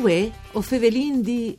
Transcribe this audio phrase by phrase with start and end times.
[0.00, 1.54] Uè, o Fevelin di...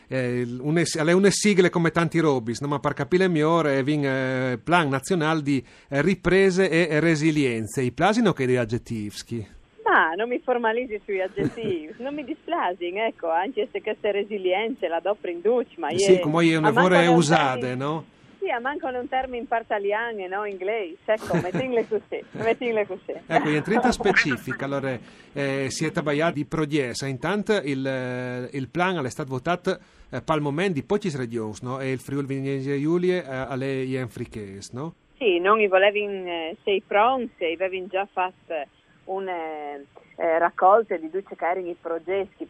[0.07, 2.67] eh, une, une sigle come tanti robis, no?
[2.67, 7.83] ma per capire meglio è un eh, plan nazionale di eh, riprese e resilienze.
[7.83, 9.47] I plasino che di aggettivi?
[9.83, 14.99] Ma non mi formalizzi sui aggettivi, non mi displasi, ecco, anche se queste resilienze la
[14.99, 15.99] do in duce, ma io...
[15.99, 18.05] Sì, come io ne vorrei usare, no?
[18.41, 20.45] Sì, mancano un termine in parte italiano, no?
[20.45, 23.13] Inglese, ecco, mettinle così, mettinle così.
[23.27, 24.97] Ecco, in 30 specifica, allora,
[25.31, 29.77] eh, siete bagliati di Prodiesa, intanto il, eh, il plan è stato votato
[30.09, 31.79] eh, al momento di pochi regioni, no?
[31.79, 34.95] E il Friuli Venezia Giulie eh, alle Ienfriches, no?
[35.19, 38.55] Sì, non volevi eh, sei pronti, avevi già fatto
[39.05, 39.27] un...
[39.27, 42.47] Eh, raccolte di duce cari i progetti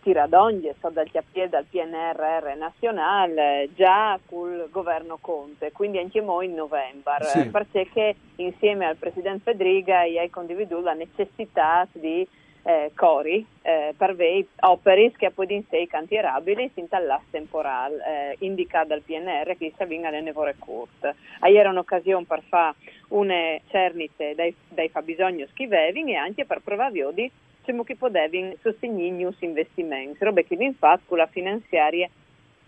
[0.00, 6.46] tirare d'ogni so dal piede dal PNRR nazionale già col governo Conte, quindi anche noi
[6.46, 7.48] in novembre, sì.
[7.48, 12.24] perché insieme al Presidente Federica hai condiviso la necessità di
[12.64, 18.36] eh, cori eh, per vei opere che poi in sé cantierabili sin dall'asse temporale eh,
[18.44, 21.14] indicato dal PNR che si avvinga nelle nevore corte.
[21.44, 22.76] Ieri un'occasione per fare
[23.08, 27.30] una cernite dai, dai fabbisogni schivevi e anche per provare di
[27.60, 32.08] diciamo che potevi sostenere news investimenti, robe che vi infatti con la finanziaria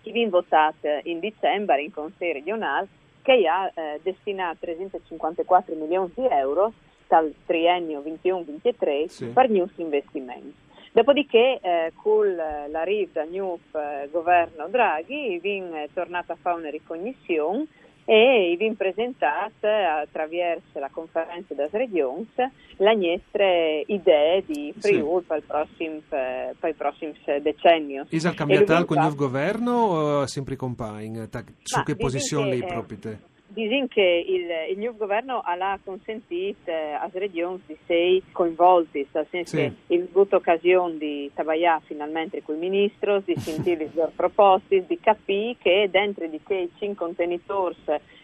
[0.02, 2.88] che vi votate in dicembre in Consiglio regionale
[3.22, 6.72] che ha eh, destinato 354 milioni di euro
[7.06, 9.26] dal triennio 21-23 sì.
[9.26, 10.64] per news investimenti.
[10.92, 17.66] Dopodiché, eh, con l'arrivo del nuovo eh, governo Draghi, è tornata a fare una ricognizione
[18.06, 22.26] e vi presentato attraverso la conferenza delle regioni
[22.78, 25.26] le nostre idee di Friuli sì.
[25.26, 27.12] per, il prossimo, per il prossimo
[27.42, 28.06] decennio.
[28.08, 31.28] È cambiato con il nuovo governo o sempre compagno?
[31.62, 33.34] Su che posizione lei proprio?
[33.56, 39.56] Dicono che il, il nuovo governo ha consentito alle regioni di essere coinvolti, nel senso
[39.56, 39.72] sì.
[39.86, 44.84] che ha avuto occasione di lavorare finalmente con il ministro, di sentire le loro proposte,
[44.86, 47.74] di capire che dentro di quei cinque contenitori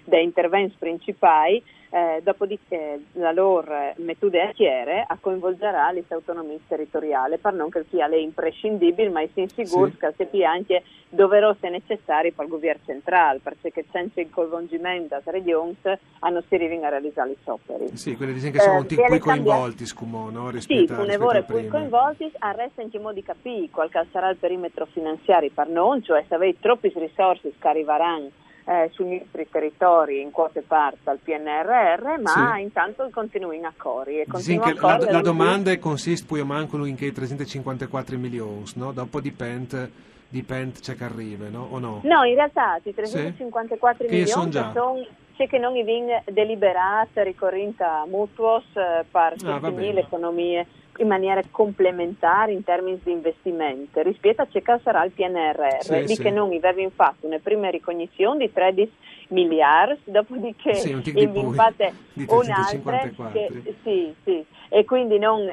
[0.04, 1.62] dei interventi principali
[1.94, 8.06] eh, dopodiché la loro metoda chiare a coinvolgerà le autonomie territoriali per non che sia
[8.06, 9.98] imprescindibile ma sia sicuro sì.
[9.98, 15.38] che sia anche doveroso e necessario per il governo centrale perché senza il coinvolgimento delle
[15.38, 19.19] regioni non si arriva a realizzare i opere sì, quelli dicono che sono eh, tutti
[19.19, 20.48] coinvolti scumo, no?
[20.48, 24.36] rispetto, sì, con nevore poi coinvolti arresta anche in modo di capire qual sarà il
[24.36, 28.30] perimetro finanziario per noi cioè se avete troppe risorse che arriveranno
[28.65, 32.62] eh, sui nostri territori in quote parte al PNRR, ma sì.
[32.62, 34.25] intanto continuano a corri.
[34.37, 38.93] Sì, la, la domanda consiste poi manco in che 354 milioni, no?
[38.93, 41.69] dopo dipende dipende c'è che arriva, no?
[41.71, 42.00] O no?
[42.05, 44.15] No, in realtà i 354 sì?
[44.15, 45.06] milioni sono
[45.37, 50.65] c'è che non vengono deliberati ricorrente a mutuos eh, per ah, sostenere l'economia
[50.98, 56.00] in maniera complementare in termini di investimento rispetto a ciò che sarà il PNRR, sì,
[56.04, 56.22] di sì.
[56.22, 58.93] che non avevamo fatto una prima ricognizione di 13
[59.32, 65.52] miliardi, dopodiché sì, un fate un'altra che, sì, sì, e quindi non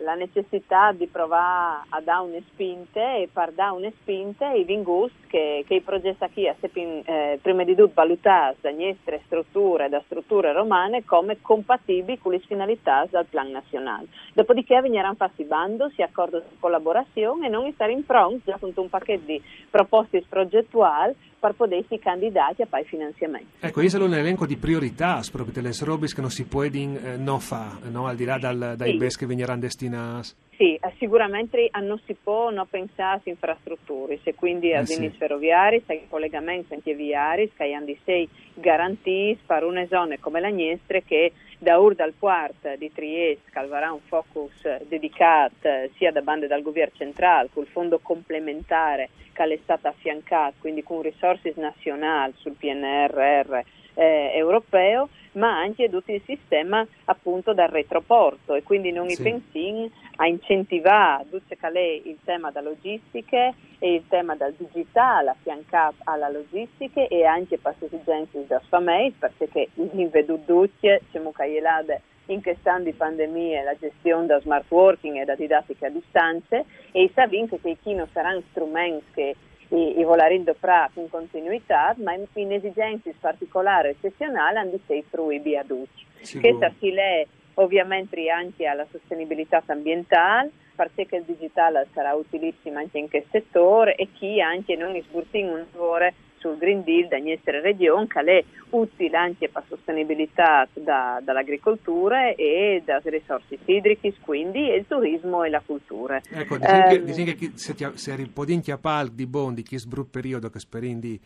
[0.00, 5.12] la necessità di provare a dare una spinta e per dare una spinta i vingus
[5.28, 6.26] che, che i progetti
[6.72, 12.32] qui eh, prima di tutto valutati da nostre strutture da strutture romane come compatibili con
[12.32, 14.06] le finalità del plan nazionale.
[14.32, 18.88] Dopodiché veniranno fatti bando, si accordo di collaborazione e non stare in pronto con un
[18.88, 23.46] pacchetto di proposte progettuali per potersi candidati a fare finanziamenti.
[23.60, 26.70] Ecco, questo è un elenco di priorità proprio delle robe che non si può eh,
[27.16, 28.06] non fare, no?
[28.06, 28.96] al di là dal, dai sì.
[28.96, 30.28] bes che verranno destinati.
[30.56, 35.10] Sì, eh, sicuramente non si può non pensare a infrastrutture, se quindi a eh sì.
[35.10, 40.48] ferroviari, se collegamenti anche viari, che hanno di sé garantiti per una zona come la
[40.48, 46.46] Niestre che da Ur dal Quart di Trieste, avrà un focus dedicato sia da bande
[46.46, 52.56] dal governo centrale, col fondo complementare che è stato affiancato, quindi con risorse nazionali sul
[52.58, 53.58] PNRR
[53.92, 59.20] eh, europeo, ma anche tutto il sistema appunto dal retroporto e quindi non sì.
[59.20, 65.96] i pensin a incentivare tutto il tema da logistiche e il tema del digitale affiancato
[66.04, 72.42] alla logistica e anche per le esigenze da famiglie perché in veduducce siamo caglielade in
[72.42, 76.62] questi anni di pandemia la gestione da smart working e da didattica a distanza
[76.92, 79.36] e sappiamo che chi non saranno strumenti che
[79.70, 84.80] i, i volarindo pra in continuità, ma in, in esigenze particolari e eccezionali hanno di
[84.86, 86.06] sé fruibili adulti.
[86.40, 93.08] Questa si è ovviamente anche alla sostenibilità ambientale, perché il digitale sarà utilissimo anche in
[93.08, 96.08] questo settore e chi anche non sburtin un lavoro
[96.40, 102.34] sul Green Deal da nostra regione che è utile anche per la sostenibilità da, dall'agricoltura
[102.34, 106.20] e dalle risorse idriche, quindi il turismo e la cultura.
[106.30, 110.48] Ecco, diciamo che se, ti, se un po' di inchiapal di bondi, che sbrut periodo
[110.48, 111.20] che sperin di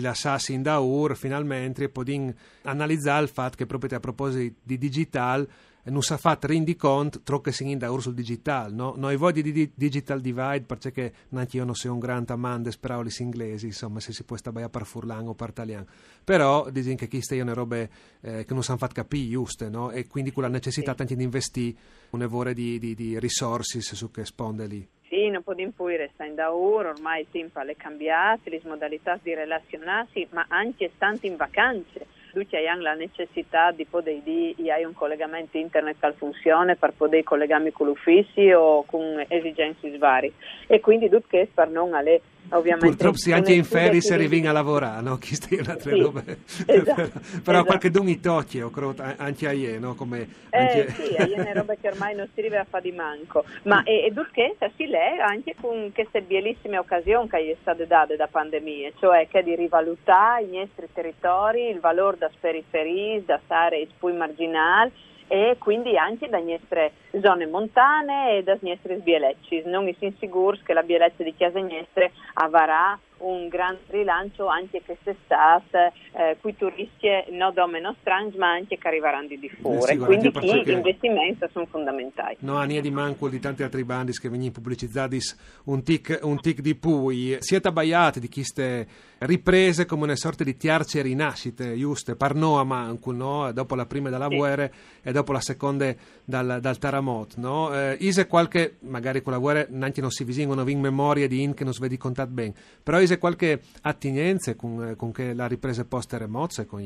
[0.00, 5.46] lasciarsi in daur finalmente e poi analizzare il fatto che proprio a proposito di digital
[5.84, 8.94] non si fa rendi conto troppo che si in daur sul digital no?
[8.96, 13.10] noi voglio di digital divide perché neanche io non sono un grande amante speravo gli
[13.18, 15.86] inglesi insomma se si può stare a par furlan o par italiano
[16.22, 17.90] però dicono che queste sono robe
[18.20, 19.90] eh, che non si hanno fatto capire giuste no?
[19.90, 21.00] e quindi con la necessità sì.
[21.02, 21.76] anche di investire
[22.10, 26.34] un'evore di, di, di risorse su che sponde lì sì, non può impuire sta in
[26.34, 32.06] daur, ormai il tempo è cambiato, le modalità di relazionarsi, ma anche stanti in vacanze.
[32.34, 37.70] Tutti hanno la necessità di poter dire un collegamento internet che funziona per poter collegarmi
[37.70, 40.32] con l'ufficio o con esigenze varie.
[40.66, 42.20] E quindi tutto che per non alle
[42.50, 45.16] ovviamente purtroppo si anche in ferie si arriva a lavorare no?
[45.18, 46.22] chi sta in altre sì, robe
[46.66, 47.64] esatto, però esatto.
[47.64, 49.94] qualche duni tocchi anche a ieri no?
[49.94, 50.86] Come, eh, anche...
[50.86, 53.82] eh, sì, a ieri robe che ormai non si arriva a fare di manco ma
[53.82, 58.26] e, e d'urgenza si lei anche con queste bellissime occasioni che gli state date da
[58.26, 64.12] pandemia cioè che di rivalutare i nostri territori il valore da periferie da stare spui
[64.12, 64.92] marginali
[65.28, 69.62] e quindi anche da nostre zone montane e da nostre sbielecci.
[69.66, 76.36] Non si sicuri che la bieleccia di Chiasenestre avrà un grande rilancio anche quest'estate, eh,
[76.40, 79.92] cui turisti non meno strange ma anche che arriveranno di fuori.
[79.92, 82.36] Eh, Quindi gli investimenti sono fondamentali.
[82.40, 85.18] No, a di manco di tanti altri bandi che vengono pubblicizzati
[85.64, 87.36] un tic, un tic di pui.
[87.40, 88.86] Siete abbaiati di queste
[89.18, 93.50] riprese come una sorta di tiarce rinascite, giuste, parno a manco, no?
[93.52, 94.36] dopo la prima della sì.
[94.36, 94.68] guerra
[95.02, 95.94] e dopo la seconda
[96.24, 97.36] dal, dal terremoto.
[97.38, 97.74] No?
[97.74, 99.66] Eh, ise qualche, magari con la guerra
[100.00, 103.13] non si visingono in memoria di in che non si vede contato bene, però ise
[103.18, 106.82] qualche attinenza con, con che la ripresa post-terremoto con?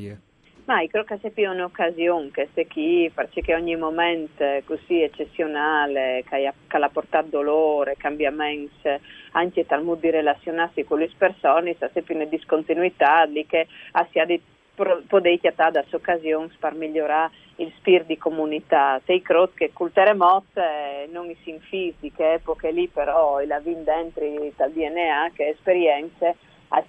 [0.68, 6.24] Ma io credo che sia più un'occasione che se chi, perché ogni momento così eccezionale,
[6.28, 8.86] che ha portato dolore, cambiamenti,
[9.32, 13.66] anche tal modo di relazionarsi con le persone, sta sempre una discontinuità di che
[14.12, 14.38] sia di
[14.74, 19.00] poter chiamare da occasione per migliorare il spirito di comunità.
[19.04, 23.84] Sei credo che col terremoto eh, non si in fisica, epoche lì però la vin
[23.84, 24.24] dentro
[24.56, 26.36] dal DNA che esperienze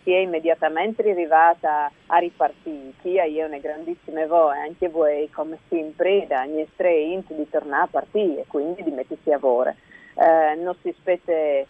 [0.04, 2.94] si è immediatamente arrivata a ripartire.
[3.02, 7.88] Chi io una grandissima voi, anche voi come sempre, da nostre int di tornare a
[7.88, 9.74] partire quindi di mettersi a lavoro.
[10.16, 11.68] Eh, non si spetta eh,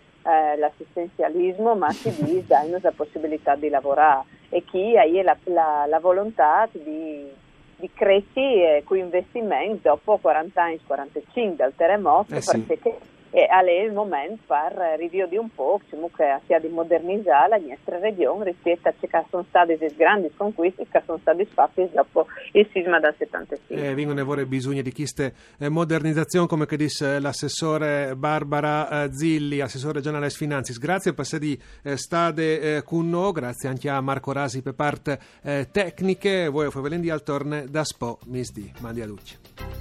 [0.57, 5.99] l'assistenzialismo, ma si dice dai la possibilità di lavorare e chi ha la, la, la
[5.99, 7.31] volontà di
[7.79, 12.59] di crescere con investimenti dopo 40 anni, 45 dal terremoto, eh sì.
[12.59, 12.97] perché
[13.31, 18.45] e è il momento per rivedere un po' comunque sia di modernizzare la nostra regione
[18.45, 22.67] rispetto a ciò che sono state le grandi conquiste che sono state fatte dopo il
[22.71, 23.89] sisma del 75.
[23.89, 29.59] Eh, vengono avere bisogno di queste eh, modernizzazioni come che dice l'assessore Barbara eh, Zilli,
[29.59, 30.73] assessore regionale ai finanzi.
[30.77, 35.67] Grazie per essere eh, stade con noi, grazie anche a Marco Rasi per parte eh,
[35.71, 36.47] tecniche.
[36.47, 39.78] Voi o Favelendi al torne da Spo, misdi, mandi luce.